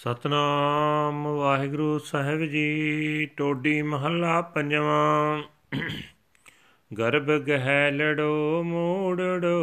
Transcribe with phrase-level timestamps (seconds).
[0.00, 5.42] ਸਤਨਾਮ ਵਾਹਿਗੁਰੂ ਸਾਹਿਬ ਜੀ, ਟੋਡੀ ਮਹੱਲਾ ਪੰਜਵਾਂ।
[6.98, 9.58] ਗਰਭ ਗਹਿ ਲੜੋ, ਮੋੜੜੋ।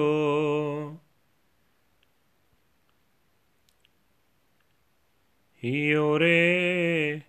[5.64, 7.22] ਹਿਓ ਰੇ,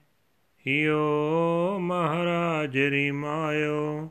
[0.67, 4.09] ਹਿਓ ਮਹਾਰਾਜ ਰੀ ਮਾਇਓ।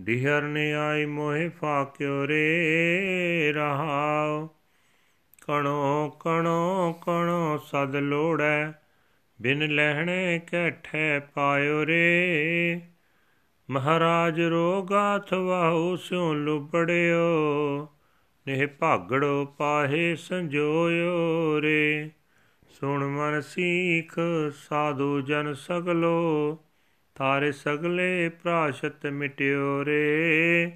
[0.00, 4.48] ਦਿਹਰ ਨੇ ਆਈ ਮੋਹਿ ਫਾਕਿਓ ਰੇ ਰਹਾਓ।
[5.46, 6.61] ਕਣੋ ਕਣੋ ਕਣੋ
[7.72, 8.72] ਸਦ ਲੋੜੈ,
[9.42, 12.80] ਬਿਨ ਲਹਿਣੇ ਕੈਠੇ ਪਾਇਓ ਰੇ।
[13.70, 17.88] ਮਹਾਰਾਜ ਰੋਗਾਥ ਵਾਹੂ ਸਿਉ ਲੁਬੜਿਓ
[18.48, 22.10] ਨੇ ਭਾਗੜੋ ਪਾਹੇ ਸੰਜੋਇਓ ਰੇ।
[22.68, 24.12] ਸੁਣ ਮਨ ਸੀਖ
[24.54, 26.58] ਸਾਧੂ ਜਨ ਸਗਲੋ
[27.14, 30.72] ਥਾਰੇ ਸਗਲੇ ਪ੍ਰਾਸ਼ਤ ਮਿਟਿਓ ਰੇ।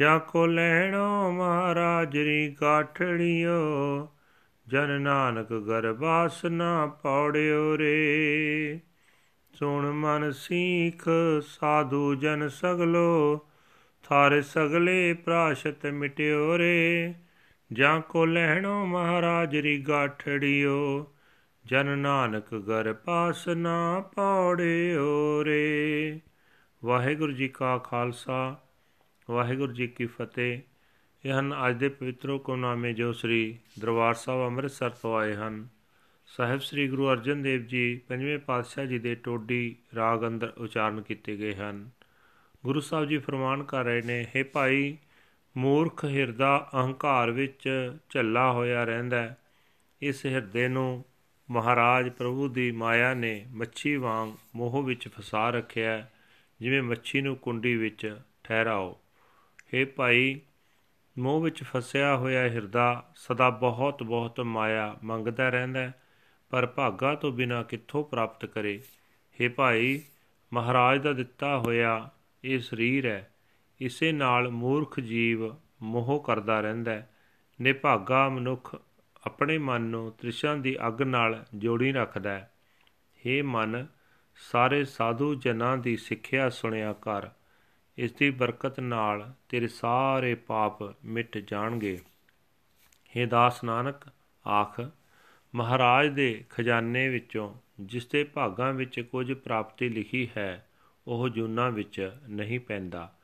[0.00, 3.60] ਜਾ ਕੋ ਲੈਣੋ ਮਹਾਰਾਜ ਰੀ ਗਾਠੜਿਓ
[4.68, 8.80] ਜਨ ਨਾਨਕ ਗਰਬਾਸ ਨਾ ਪੌੜਿਓ ਰੇ।
[9.52, 11.08] ਸੁਣ ਮਨ ਸੀਖ
[11.46, 13.40] ਸਾਧੂ ਜਨ ਸਗਲੋ,
[14.02, 17.14] ਥਾਰੇ ਸਗਲੇ ਪ੍ਰਾਸ਼ਤ ਮਿਟਿਓ ਰੇ।
[17.72, 21.12] ਜਾਂ ਕੋ ਲੈਣੋ ਮਹਾਰਾਜ ਰੀ ਗਾਠੜਿਓ,
[21.66, 26.20] ਜਨ ਨਾਨਕ ਗਰ ਪਾਸ ਨਾ ਪੌੜਿਓ ਰੇ।
[26.84, 28.60] ਵਾਹਿਗੁਰੂ ਜੀ ਕਾ ਖਾਲਸਾ,
[29.30, 30.60] ਵਾਹਿਗੁਰੂ ਜੀ ਕੀ ਫਤਿਹ।
[31.24, 35.68] ਇਹ ਹਨ ਅੱਜ ਦੇ ਪਵਿੱਤਰ ਹੁਕਮਨਾਮੇ ਜੋ ਸ੍ਰੀ ਦਰਬਾਰ ਸਾਹਿਬ ਅੰਮ੍ਰਿਤਸਰ ਤੋਂ ਆਏ ਹਨ।
[36.26, 41.36] ਸਾਹਿਬ ਸ੍ਰੀ ਗੁਰੂ ਅਰਜਨ ਦੇਵ ਜੀ ਪੰਜਵੇਂ ਪਾਤਸ਼ਾਹ ਜੀ ਦੇ ਟੋਡੀ ਰਾਗ ਅੰਦਰ ਉਚਾਰਨ ਕੀਤੇ
[41.36, 41.90] ਗਏ ਹਨ।
[42.64, 44.96] ਗੁਰੂ ਸਾਹਿਬ ਜੀ ਫਰਮਾਨ ਕਰ ਰਹੇ ਨੇ हे ਭਾਈ,
[45.56, 49.34] ਮੂਰਖ ਹਿਰਦਾ ਅਹੰਕਾਰ ਵਿੱਚ ਝੱਲਾ ਹੋਇਆ ਰਹਿੰਦਾ
[50.02, 51.04] ਇਸ ਹਿਰਦੇ ਨੂੰ
[51.50, 56.08] ਮਹਾਰਾਜ ਪ੍ਰਭੂ ਦੀ ਮਾਇਆ ਨੇ ਮੱਛੀ ਵਾਂਗ ਮੋਹ ਵਿੱਚ ਫਸਾ ਰੱਖਿਆ
[56.60, 59.00] ਜਿਵੇਂ ਮੱਛੀ ਨੂੰ ਕੁੰਡੀ ਵਿੱਚ ਠਹਿਰਾਓ।
[59.74, 60.40] हे ਭਾਈ
[61.18, 65.92] ਮੋਹ ਵਿੱਚ ਫਸਿਆ ਹੋਇਆ ਹਿਰਦਾ ਸਦਾ ਬਹੁਤ ਬਹੁਤ ਮਾਇਆ ਮੰਗਦਾ ਰਹਿੰਦਾ
[66.50, 68.82] ਪਰ ਭਾਗਾ ਤੋਂ ਬਿਨਾ ਕਿੱਥੋਂ ਪ੍ਰਾਪਤ ਕਰੇ?
[69.42, 70.02] हे ਭਾਈ,
[70.52, 72.10] ਮਹਾਰਾਜ ਦਾ ਦਿੱਤਾ ਹੋਇਆ
[72.44, 73.34] ਇਹ ਸਰੀਰ ਹੈ,
[73.80, 77.02] ਇਸੇ ਨਾਲ ਮੂਰਖ ਜੀਵ ਮੋਹ ਕਰਦਾ ਰਹਿੰਦਾ
[77.60, 78.76] ਨੇ ਭਾਗਾ ਮਨੁੱਖ
[79.26, 82.54] ਆਪਣੇ ਮਨ ਨੂੰ ਤ੍ਰਿਸ਼ਨਾ ਦੀ ਅੱਗ ਨਾਲ ਜੋੜੀ ਰੱਖਦਾ ਹੈ।
[83.26, 83.86] हे ਮਨ,
[84.36, 87.28] ਸਾਰੇ ਸਾਧੂ ਜਨਾਂ ਦੀ ਸਿੱਖਿਆ ਸੁਣਿਆ ਕਰ।
[87.98, 92.00] ਇਸ ਦੀ ਬਰਕਤ ਨਾਲ ਤੇਰੇ ਸਾਰੇ ਪਾਪ ਮਿਟ ਜਾਣਗੇ।
[93.16, 93.96] हे ਦਾਸ ਨਾਨਕ,
[94.46, 94.80] ਆਖ,
[95.54, 100.68] ਮਹਾਰਾਜ ਦੇ ਖਜ਼ਾਨੇ ਵਿੱਚੋਂ ਜਿਸ ਦੇ ਭਾਗਾਂ ਵਿੱਚ ਕੁਝ ਪ੍ਰਾਪਤੀ ਲਿਖੀ ਹੈ,
[101.06, 103.16] ਉਹ ਜੁਨਾ ਵਿੱਚ ਨਹੀਂ ਪੈਂਦਾ।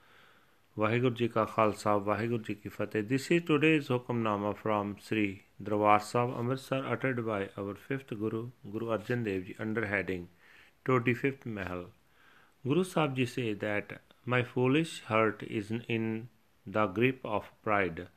[0.79, 5.99] ਵਾਹਿਗੁਰੂ ਜੀ ਕਾ ਖਾਲਸਾ, ਵਾਹਿਗੁਰੂ ਜੀ ਕੀ ਫਤਿਹ। This is today's Hukamnama from Shri Darbar
[5.99, 10.27] Sahib, Amritsar ਅਟਟਡ by our 5th Guru Guru Arjan Dev ji under heading
[10.85, 11.89] 25th Mahal.
[12.67, 16.29] Guru Sahib ji say that my foolish heart is in
[16.67, 18.09] the grip of pride.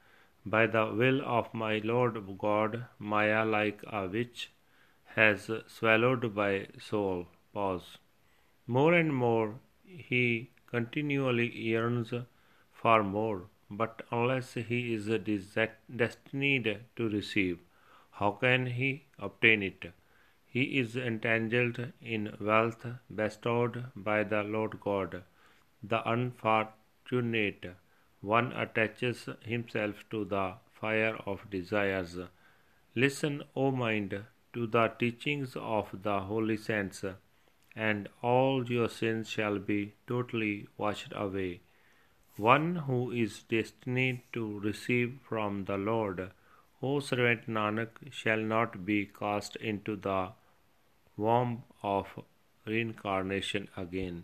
[0.45, 4.51] By the will of my lord god maya like a witch
[5.15, 7.27] has swallowed my soul.
[7.53, 7.97] Pause.
[8.67, 12.13] More and more he continually yearns
[12.71, 15.05] for more but unless he is
[16.03, 17.59] destined to receive
[18.19, 19.91] how can he obtain it?
[20.45, 25.23] He is entangled in wealth bestowed by the Lord God.
[25.85, 27.75] The unfortunate
[28.21, 32.17] one attaches himself to the fire of desires.
[32.95, 34.23] Listen, O mind,
[34.53, 37.03] to the teachings of the holy saints,
[37.75, 41.61] and all your sins shall be totally washed away.
[42.37, 46.31] One who is destined to receive from the Lord,
[46.81, 50.31] O servant Nanak, shall not be cast into the
[51.17, 52.07] womb of
[52.65, 54.23] reincarnation again